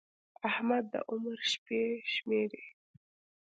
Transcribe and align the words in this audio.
احمد 0.49 0.83
د 0.93 0.95
عمر 1.11 1.37
شپې 1.51 1.81
شمېري. 2.13 2.65